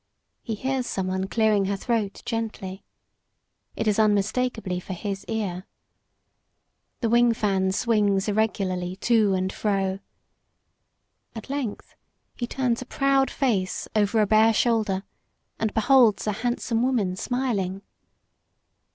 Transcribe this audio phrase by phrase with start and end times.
[0.41, 2.83] He hears some one clearing her throat gently.
[3.75, 5.67] It is unmistakably for his ear.
[7.01, 9.99] The wing fan swings irregularly to and fro.
[11.35, 11.93] At length
[12.33, 15.03] he turns a proud face over a bare shoulder
[15.59, 17.83] and beholds a handsome woman smiling.